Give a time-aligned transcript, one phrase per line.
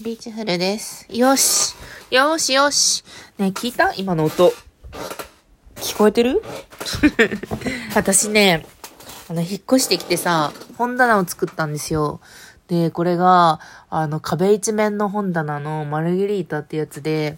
[0.00, 1.06] ビーチフルです。
[1.10, 1.74] よし。
[2.12, 3.02] よしよし。
[3.36, 3.92] ねえ聞いた？
[3.94, 4.52] 今の音。
[5.76, 6.40] 聞こえてる？
[7.96, 8.64] 私ね、
[9.28, 12.20] あの、引っ越してきてさ、本棚を作ったんですよ。
[12.68, 13.58] で、これが、
[13.90, 17.36] あの、壁一面の本棚のマルゲリータってやつで、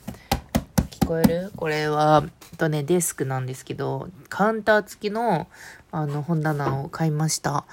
[1.01, 1.53] 聞こえる？
[1.57, 2.25] これは、
[2.61, 5.49] とね、デスクなんですけど、カウンター付きの、
[5.93, 7.65] あの、本棚を買いました。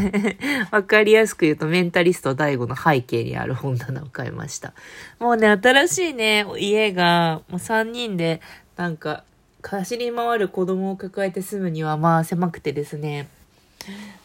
[0.70, 4.74] わかりやすく言うと、メンタリスト DAIGO の背景にある本棚を買いました。
[5.18, 8.42] もうね、新しいね、家が、もう3人で、
[8.76, 9.24] なんか、
[9.62, 13.28] 走り回る子供を抱えて住むには、まあ狭くてですね、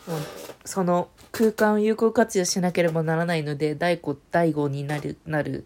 [0.06, 0.20] もう
[0.66, 5.66] その空間を有効活用しなければならないので、大悟、大悟になる、なる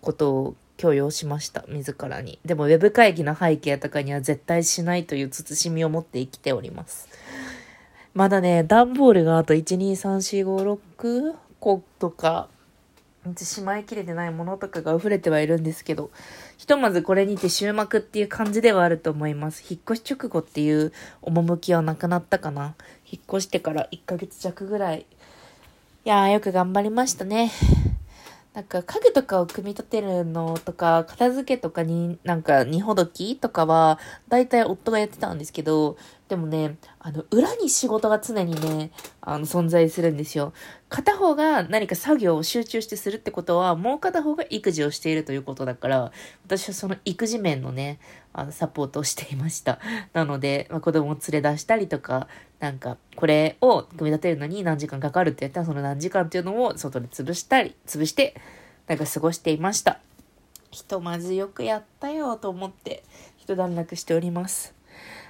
[0.00, 2.38] ことを強要しました、自らに。
[2.44, 7.08] でも、ウェブ会議の背景とかには絶対しないという慎みを持って生きております。
[8.14, 12.48] まだね、段ボールがあと1、2、3、4、5、6個とか、
[13.36, 16.10] しまいきれてないものとかが溢れてはいるんですけど、
[16.58, 19.62] ひとまずこれにて終幕っていう感じではあると思います。
[19.68, 22.74] 引っ越し直後っていう趣はなくなったかな。
[23.08, 25.06] 引っ越してから1ヶ月弱ぐらい。
[26.04, 27.52] いやーよく頑張りましたね。
[28.52, 35.96] なんか家具とかを組み立てるのとか、片付けとかに、なんか荷ほどきとかは、だいたい夫がやってたんですけど、
[36.32, 40.54] でもね、あの、裏に仕事が常にね、あの、存在するんですよ。
[40.88, 46.10] 片方が何か作業を集中してするってことは、もう片方が育児をしているということだから、
[46.46, 47.98] 私はその育児面のね、
[48.32, 49.78] あの、サポートをしていました。
[50.14, 52.28] なので、まあ、子供を連れ出したりとか、
[52.60, 58.34] なんか、これを組み立てるのに何時間かかるってやったら、その何時間っていうのを外で潰したり、潰して、
[58.86, 60.00] なんか過ごしていました。
[60.70, 63.04] ひとまずよくやったよと思って、
[63.36, 64.74] 一段落しております。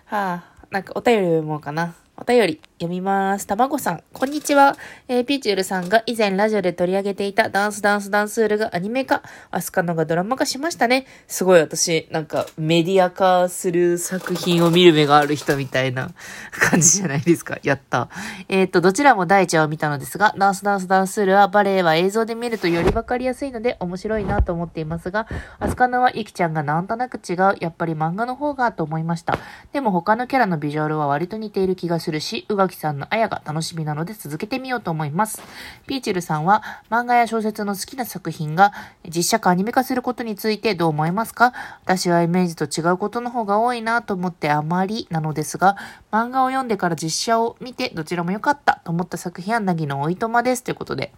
[0.04, 1.94] はあ、なんかお便り読もうかな。
[2.16, 3.46] お便り読みます。
[3.46, 4.76] たまごさん、こんにちは。
[5.06, 11.06] えーピーチュールさんが以前ラジオで取り上げていたダンスダンスダンスールがアニメ化、アスカノがドラマ化しましたね。
[11.28, 16.10] すごい私、なんかメディア化する作品を見る目がある人みたいな
[16.50, 17.58] 感じじゃないですか。
[17.62, 18.08] やった。
[18.48, 25.28] えっ、と、どちらも第一話を見たのですが、ダンスダンスダンスールはバレエは映像で見るとよりわかりやすいので面白いなと思っていますが、
[25.60, 27.56] アスカノはユキちゃんがなんとなく違う。
[27.60, 29.38] やっぱり漫画の方がと思いました。
[29.72, 32.44] でも他のキャラのビジュアルは割と似ている気がするし、
[32.76, 35.42] さんのあやが楽しみなので続けてみようと思います。
[35.86, 38.72] ピーチルさんは漫画や小説の好きな作品が
[39.06, 41.52] 実写化アニメ化することについてどう思いますか？
[41.84, 45.76] 私はイメージと違うことの方が多いなと思ってあまりなのですが、
[46.10, 51.12] 漫画を読んでから実写を見てどちらも良かったと思った作品はなぎのおいとまですということで。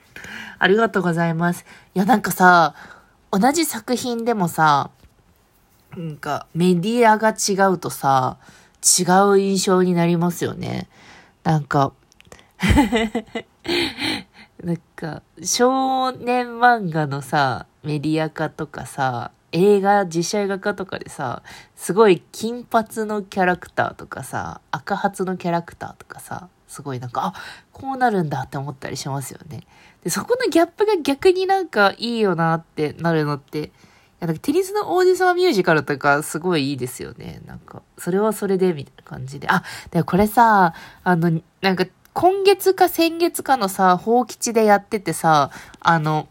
[0.59, 1.65] ありがとうございます。
[1.95, 2.75] いやなんかさ、
[3.31, 4.91] 同じ作品でもさ、
[5.97, 8.37] なんかメディアが違うとさ、
[8.83, 10.89] 違う印象になりますよね。
[11.45, 11.93] なんか、
[14.65, 21.43] なんか、少年漫画のさ、メディア化とかさ、映画、実写映画化とかでさ、
[21.77, 27.41] すごい金髪のキャラクターとかさ、赤髪のキャラクターとかさ、すごいなんか、あ、
[27.73, 29.67] こうなるんだって思ったりしますよね。
[30.03, 33.71] で、そこのギャップが逆になんかいいよなってなるのって、
[34.27, 37.41] なんかテニスの王子様ミュージカルとかすごいいいですよね。
[37.47, 39.49] なんか、それはそれでみたいな感じで。
[39.49, 46.29] あ、でもこれさ、あの、なんか今月か先月かのさ、法吉でやっててさ、あの、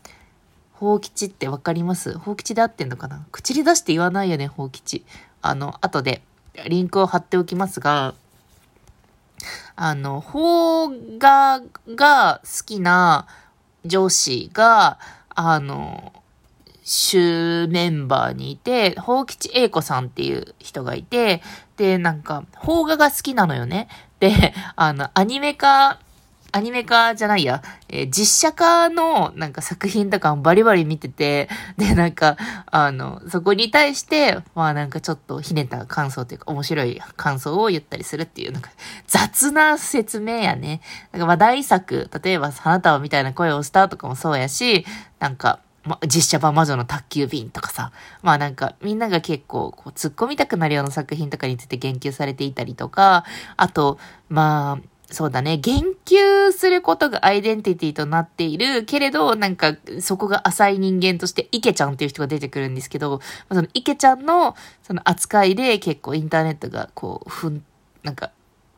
[0.73, 2.17] 法吉ってわかります？
[2.17, 3.25] 法吉で合ってんのかな？
[3.31, 5.05] 口に出して言わないよね、法吉。
[5.41, 6.21] あの、後で
[6.67, 8.15] リンクを貼っておきますが、
[9.75, 11.61] あの、邦画
[11.95, 13.27] が好きな
[13.85, 14.99] 上司が、
[15.29, 16.13] あの、
[16.83, 21.41] 主メンバーにいて、宝吉英子さんっていう人がいて、
[21.77, 23.87] で、なんか、邦画が好きなのよね。
[24.19, 25.99] で、あの、アニメ化、
[26.55, 38.69] アニメ化じゃないや、えー実写化のなんか作品とかもバリバリ見てて、で、なんか、あの、そこに対して、まあなんかちょっとひねった感想というか面白い感想を言ったりするっていう、なんか
[39.07, 40.81] 雑な説明やね。
[41.11, 44.85] なんか話題作、例えば花束みたいな声をしたとかもそうやし、
[45.19, 47.91] なんか、ま、実写版魔女の宅急便とかさ、
[48.21, 53.25] まあなんかみんなが結構こう突っ込みたくなるような作品とかについて言及されていたりとか、
[53.57, 53.97] あと、
[54.29, 55.57] まあ、そうだね。
[55.57, 58.83] 言及することがアイデンティティとなっている。
[58.83, 67.63] けれど、なんか、そこが浅い人間として、池ちゃんっていう人が出てくるんですけど、その池ちゃんの、その扱いで結構インターネットが、こう、ふん、
[68.01, 68.31] なんか、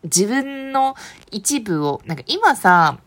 [0.04, 0.96] 自分の
[1.32, 3.00] 一部を、なんか今さ、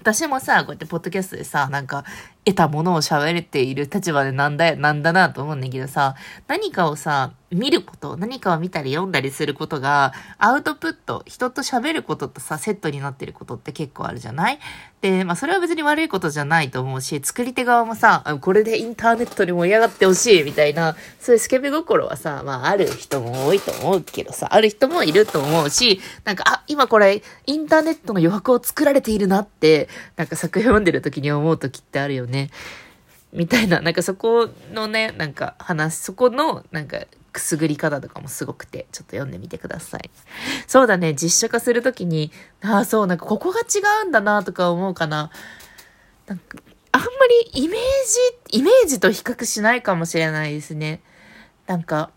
[0.00, 2.04] 私もさ、こうやってポッドキャストでさ、なんか、
[2.46, 6.14] 得たものを喋れている立場でなんだよ、なんだなと思うんだけどさ、
[6.46, 14.58] 何かをさ、見ること、何かを見たり読んだりすることが、アウトプット、人と喋ることとさ、セットになってることって結構あるじゃない？
[15.00, 32.35] で、まあそれは別に悪いことじゃないと思うし、作り手側もさ、これでインターネットに盛り上がってほしいみたいな、そういうスケベ心はさ、まあある人も多いと思うけどさ、ある人もいると思うし、なんか、あ、今これ、インターネットの余白を作られているなって、なんか作品読んでる時に思う時ってあるよね。
[32.36, 32.50] ね。
[33.32, 36.98] みたいな、なんかそこのね、なんか話、そこの、なんか、
[37.32, 40.10] くすぐり方とかもすごくて、ちょっと読んでみてください。
[40.66, 45.30] そうだね、実写化するときに、ああ、そう、なんかここが違うんだなとか思うかな。
[46.26, 46.58] なんか、
[46.92, 47.08] あんま
[47.52, 47.80] りイメー
[48.50, 51.02] ジ、イメージと比較しないかもしれないですね。
[51.66, 52.10] なんか、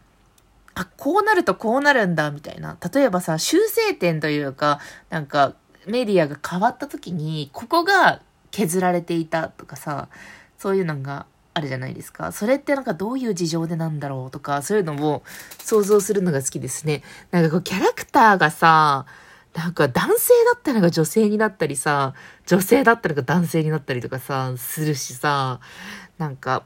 [0.73, 2.77] あ、こうなるとこうなるんだ、みたいな。
[2.93, 4.79] 例えばさ、修正点というか、
[5.09, 5.53] なんか、
[5.85, 8.21] メディアが変わった時に、ここが
[8.51, 10.07] 削られていたとかさ、
[10.57, 12.31] そういうのがあるじゃないですか。
[12.31, 15.23] それってなんかどういう事情でなんだろうとか、そういうのを
[15.59, 17.03] 想像するのが好きですね。
[17.31, 19.05] なんかこうキャラクターがさ、
[19.55, 22.13] なんか男性だったのが女性になったりさ、
[22.45, 25.59] 女性だったのが男性になったりとかさ、するしさ、
[26.17, 26.63] なんか、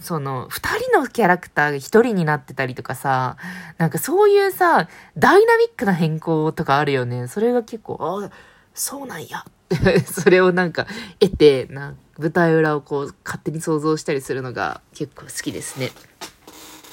[0.00, 3.38] その、二人のキャラクターが一人になってたりとかさ、
[3.78, 7.28] なんかそういうさ、ダイナミックな変更とかあるよね。
[7.28, 8.30] それが結構、あ、
[8.74, 9.44] そうなんや。
[10.06, 10.86] それをなんか
[11.18, 15.92] 得て、な舞台裏をこう勝手に想像したりするのが結構好きですね。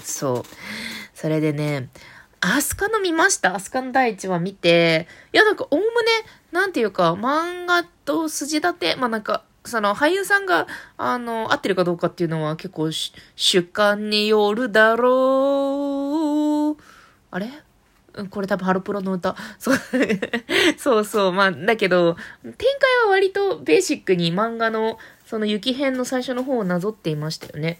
[0.03, 0.43] そう。
[1.13, 1.89] それでね、
[2.41, 3.55] アスカの見ました？
[3.55, 5.89] アスカの第一話見て、いやなんかおおむね、
[6.51, 10.67] なんていうか、漫画と筋立て、まあなんか、その俳優さんが、
[10.97, 16.83] あの、合ってるかどうかっていうのは結構主観によるだろう。
[17.31, 17.49] あれ？
[18.29, 19.35] これ多分ハロプロの歌。
[19.57, 19.77] そう
[20.77, 21.31] そうそう。
[21.31, 27.79] まあ、だけど、展開は割とベーシックに漫画の、その雪編の最初の方をなぞっていましたよね。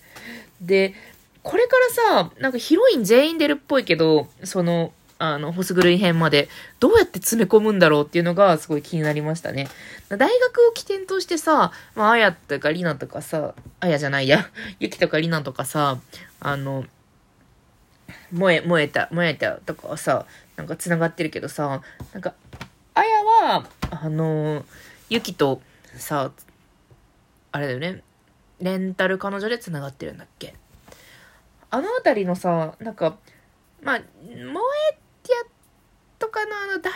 [0.61, 0.95] で、
[1.43, 1.75] これか
[2.11, 6.49] らさ、なんかヒロイン全員出るっぽいけど、その、あの、ホスグルイ編まで、
[6.79, 9.69] どうやって詰め込むんだろうっていうのがすごい気になりましたね。
[10.09, 10.27] 大学
[10.69, 14.49] を起点としてさ、まあ、あやとかりなとかさ、あやじゃないや、
[14.79, 15.99] ゆきとかりなとかさ、
[16.39, 16.85] あの、
[18.33, 20.25] 燃え、燃えた、燃えたとかさ、
[20.55, 21.81] なんか繋がってるけどさ、
[22.13, 22.33] なんか、
[22.95, 24.65] あやは、あの、
[25.09, 25.61] ゆきと
[25.95, 26.31] さ、
[27.51, 28.01] あれだよね、
[28.59, 30.55] レンタル彼女で繋がってるんだっけ？
[31.69, 33.17] あのあたりのさ、なんか、
[33.81, 34.45] まあ、燃
[34.91, 34.97] え
[36.23, 36.93] とかのあの大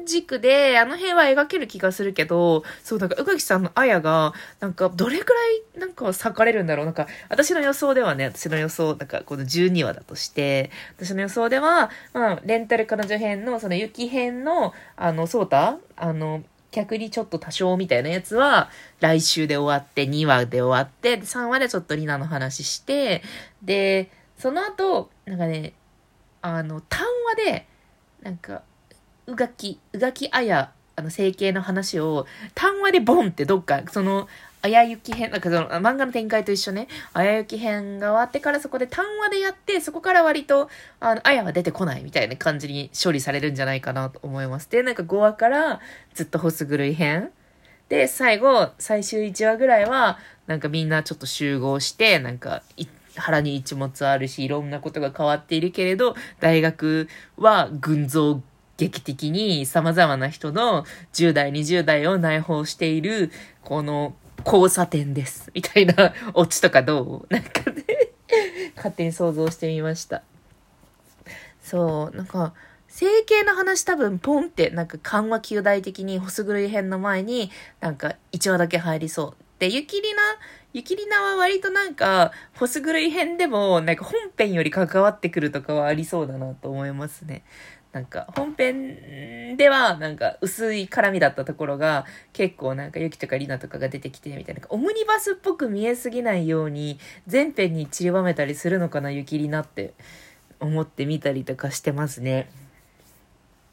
[0.00, 18.70] 学軸であの辺は描ける気がするけど、そうなんか宇垣さんのあやが、なんかどれくらいなんか裂かれるんだろうなんか私の予想ではね、私の予想、なんかこの12話だとして、私の予想では、まあレンタル彼女編のその雪編のあの、そうたあの、逆にちょっと多少みたいなやつは、
[19.00, 23.22] 来週で終わって、2話で終わって、3話でちょっとリナの話して、
[23.62, 25.74] で、その後、なんかね、
[26.40, 27.66] あの、単話で、
[28.22, 28.62] なんか、
[29.26, 34.28] うがき、うがきあや、あの、整形の話を、単話でボンってどっか、その、
[34.64, 40.70] あやゆき編、なんかその、漫画の展開と一緒ね、あやゆき編が終わってからそこで単話でやって、そこから割と、
[41.00, 44.70] あの、あやは出てこないみたいな感じに処理されるんじゃないかなと思います。
[44.70, 45.80] で、なんか5話から
[46.14, 47.30] ずっとホス狂い編。
[47.88, 52.62] で、最後、最終1話ぐらいは、なんかみんなちょっと集合して、なんか、
[53.16, 58.40] 腹に一物あるし、いろんなことが変わっているけれど、大学は群像
[58.76, 63.30] 劇的に様々な人の10代、20代を内包している、
[63.62, 64.14] この
[64.44, 65.50] 交差点です。
[65.54, 67.32] みたいなオチとかどう？
[67.32, 67.84] なんかね
[68.74, 70.22] 勝手に想像してみました。
[71.62, 72.54] そう、なんか、
[72.88, 79.41] 整形の話多分ポンってなんか緩和球大的にホス狂い編の前になんか1話だけ入りそう。
[79.62, 80.22] で、ゆきりな、
[80.72, 87.44] ゆきりなは割となんか、ホス狂い編でも、なんか本編より関わってくるとかはありそうだなと思いますね。
[87.92, 99.94] なんか、本編では、なんか、薄い絡みだったところが、結構なんか、ゆきとかりなとかが出てきて、みたいな、オムニバスっぽく見えすぎないように、全編に散りばめたりするのかな、ゆきりなって
[100.58, 102.50] 思ってみたりとかしてますね。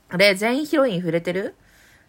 [0.10, 1.56] あれ、全員ヒロイン触れてる？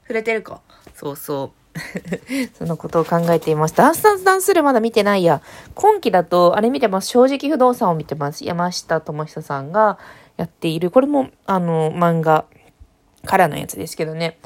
[0.03, 0.61] 触れてるか。
[0.95, 1.60] そうそう。
[2.59, 3.85] そのことを考えていました。
[3.85, 5.41] ダンスダンスダンスルまだ見てないや。
[5.75, 7.09] 今期だと、あれ見てます。
[7.09, 8.45] 正直不動産を見てます。
[8.45, 9.99] 山下智久さんが
[10.37, 10.91] やっている。
[10.91, 12.45] これも、あの、漫画
[13.25, 14.39] からのやつですけどね。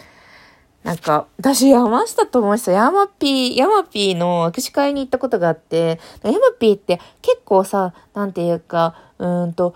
[0.82, 9.74] なんか、私、山下智久、ヤマピー、ヤマピーの握手会に行ったことがあって、ヤマピーって結構さ、なんていうか、うんと、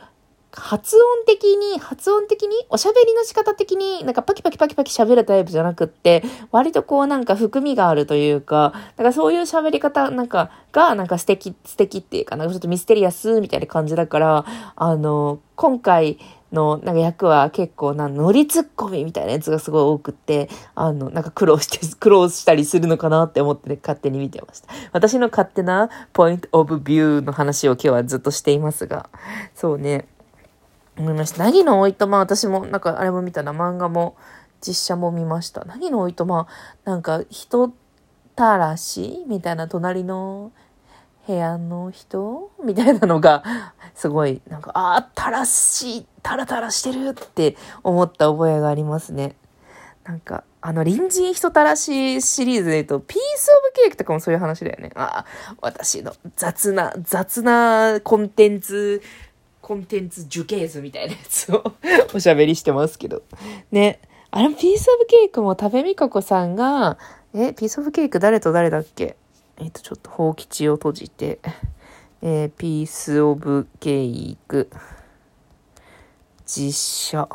[0.52, 14.44] 発音的に、発音的に、おしゃべりの仕方的に、なんかパキパキパキパキ喋るタイプじゃなくって、割とこうなんか含みがあるというか、なんかそういう喋り方、なんか、が、なんか素敵、素敵っていうか、なんかちょっとミステリアスみたいな感じだから、
[14.76, 16.18] あの、今回、
[16.52, 24.68] の、なんか役は結構な、乗りツッコミみたいなやつがすごい多くって、あの、なんか苦労して、 苦労したりするのかなって思って、ね、勝手に見てました。
[24.92, 29.10] 私の勝手なポイントオブビューの話を今日はずっとしていますが、
[29.54, 30.06] そうね。
[30.98, 31.44] 思いました。
[31.44, 34.16] 何のおいとま、私も、なんかあれも見たな、漫画も、
[34.60, 35.64] 実写も見ました。
[35.64, 36.48] 何のおいとま、
[36.84, 37.72] なんか人
[38.34, 40.52] たらしみたいな隣の
[41.26, 43.44] 部屋の人みたいなのが、
[43.94, 49.36] すごい、なんか、ああ、たらしい、タラタラしてるって思った覚えがありますね。
[50.04, 54.90] なんか、あの、隣人人たらしシリーズで言うと、ピースオブケーキとかもそういう話だよね。
[54.94, 59.02] ああ、私の雑な、雑なコンテンツ
[59.68, 61.62] コンテンツ樹形図みたいなやつを
[62.14, 63.22] おしゃべりしてますけど。
[63.70, 64.00] ね。
[64.30, 66.96] あれ、ピースオブケークも多部未華子さんが、
[67.34, 69.18] え、ピースオブケーク誰と誰だっけ？
[69.58, 71.40] えっ、と、ちょっと、放吉を閉じて、
[72.22, 74.70] えー、ピースオブケーク、
[76.46, 77.28] 実写。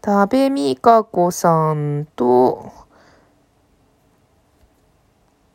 [0.00, 2.72] 多部未華子さんと、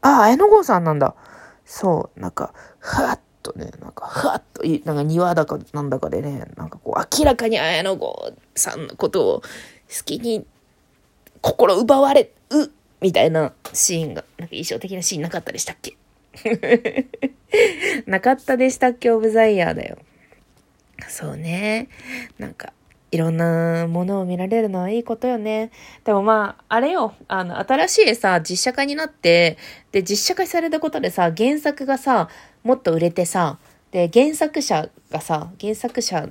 [0.01, 1.15] あ、綾野剛さんなんだ。
[1.65, 9.48] そう、なんか、はっとね、なんか、ふわっと、なんか庭だかなんだかでね、なんかこう、明らかに綾野剛さんのことを好
[10.05, 10.45] きに、
[11.41, 12.67] 心奪われ、う、
[13.01, 15.98] みたいなシーンが、なんか印象的なシーンなかったでしたっけ？
[18.05, 19.10] なかったでしたっけ？
[19.12, 19.98] オブザイヤーだよ。
[21.10, 21.89] そうね。
[22.38, 22.74] なんか、
[23.11, 25.71] いろんなものを見られるのはいいことよね。
[26.05, 29.57] でもまあ、あれよ、あの、新しいさ、実写化になって、
[29.91, 32.29] で、実写化されたことでさ、原作がさ、
[32.63, 33.57] もっと売れてさ、
[33.91, 36.29] で、原作者がさ、原作者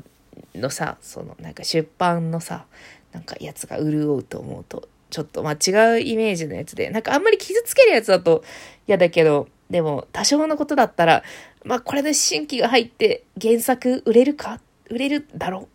[0.55, 2.65] のさ、その、なんか出版のさ、
[3.13, 8.45] なんかやつが潤うと思うと、ちょっとまあ違うイメージのやつで、なんかあんまり傷つけるやつだと
[8.87, 11.25] 嫌だけど、でも多少のことだったら、
[11.65, 14.61] まあこれで新規が入って原作売れるか？
[14.89, 15.69] 売れるだろう？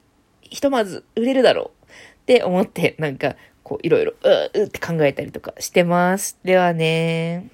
[0.49, 6.37] ひとまず売れるだろうって思って、なんか、こう、いろいろ、うーって考えたりとかしてます。
[6.43, 7.49] ではね